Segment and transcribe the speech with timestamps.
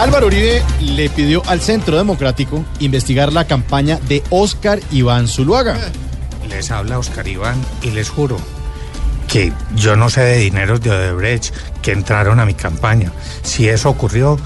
[0.00, 5.76] Álvaro Uribe le pidió al Centro Democrático investigar la campaña de Oscar Iván Zuluaga.
[6.48, 8.38] Les habla Oscar Iván y les juro
[9.28, 13.12] que yo no sé de dineros de Odebrecht que entraron a mi campaña.
[13.42, 14.38] Si eso ocurrió,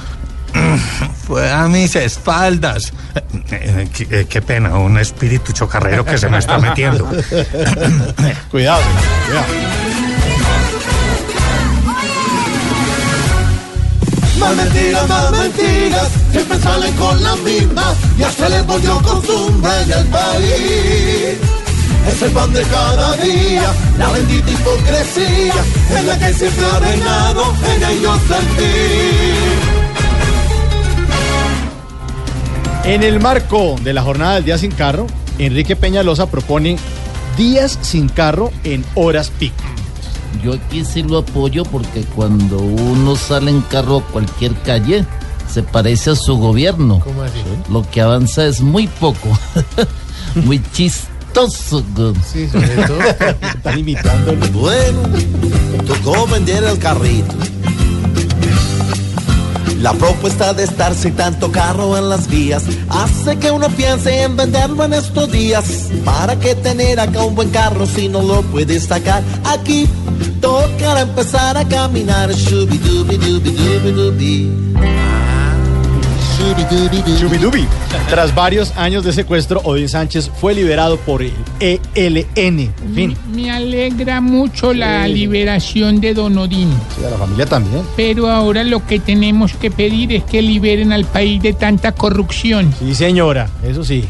[1.24, 2.92] fue a mis espaldas.
[3.52, 7.04] Eh, Qué, qué pena, un espíritu chocarrero que se me está metiendo.
[8.50, 8.82] Cuidado,
[9.26, 9.46] cuidado.
[27.64, 27.82] En
[32.84, 32.84] el.
[32.84, 35.06] En el marco de la jornada del día sin carro,
[35.38, 36.76] Enrique Peñalosa propone
[37.38, 39.64] días sin carro en horas pico.
[40.42, 45.04] Yo aquí sí lo apoyo porque cuando uno sale en carro a cualquier calle,
[45.48, 47.00] se parece a su gobierno.
[47.00, 47.38] ¿Cómo así?
[47.70, 49.28] Lo que avanza es muy poco.
[50.44, 51.84] muy chistoso.
[52.32, 53.00] Sí, sobre todo.
[53.54, 54.46] Están imitándolo.
[54.52, 55.00] Bueno,
[55.86, 57.34] tocó vender el carrito.
[59.80, 64.36] La propuesta de estar sin tanto carro en las vías hace que uno piense en
[64.36, 65.90] venderlo en estos días.
[66.04, 69.86] ¿Para qué tener acá un buen carro si no lo puedes sacar aquí?
[70.40, 72.30] Tocará empezar a caminar.
[77.18, 77.66] Chubidubi.
[78.08, 82.72] Tras varios años de secuestro, Odín Sánchez fue liberado por el ELN.
[82.94, 87.82] Fin, Me alegra mucho la liberación de Don Odín, sí, a la familia también.
[87.96, 92.72] pero ahora lo que tenemos que pedir es que liberen al país de tanta corrupción.
[92.78, 94.04] Sí, señora, eso sí.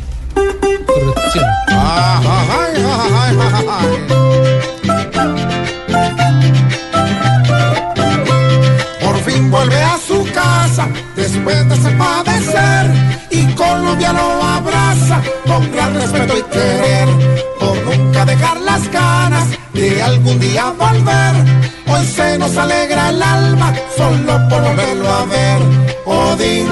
[0.87, 1.45] Corrupción.
[11.69, 12.91] De ser padecer
[13.31, 17.09] y Colombia lo abraza con gran respeto y querer
[17.59, 21.35] por nunca dejar las ganas de algún día volver.
[21.87, 25.61] Hoy se nos alegra el alma solo por volverlo a ver.
[26.05, 26.69] Odín,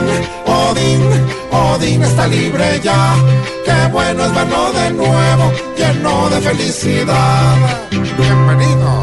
[0.47, 1.03] Odín,
[1.51, 3.15] Odín está libre ya.
[3.65, 7.57] Qué bueno es verlo de nuevo, lleno de felicidad.
[7.91, 9.02] Bienvenido.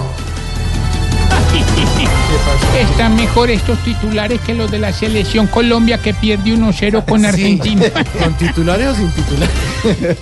[2.79, 7.85] Están mejor estos titulares que los de la selección Colombia que pierde 1-0 con Argentina.
[8.23, 10.17] ¿Con titulares o sin titulares?